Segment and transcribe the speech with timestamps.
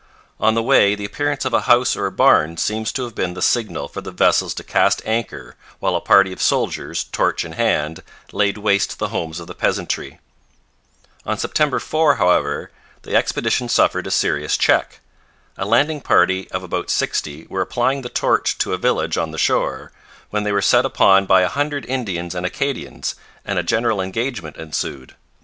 [0.39, 3.35] On the way the appearance of a house or a barn seems to have been
[3.35, 7.51] the signal for the vessels to cast anchor, while a party of soldiers, torch in
[7.51, 8.01] hand,
[8.31, 10.19] laid waste the homes of the peasantry.
[11.23, 12.71] On September 4, however,
[13.03, 15.01] the expedition suffered a serious check.
[15.55, 19.37] A landing party of about sixty were applying the torch to a village on the
[19.37, 19.91] shore,
[20.31, 23.13] when they were set upon by a hundred Indians and Acadians,
[23.45, 25.13] and a general engagement ensued.